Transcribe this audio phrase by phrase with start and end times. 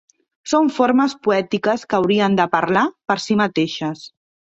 [0.51, 4.03] Són formes poètiques que haurien de parlar per si mateixes.